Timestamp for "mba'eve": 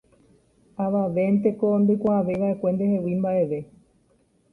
3.19-3.59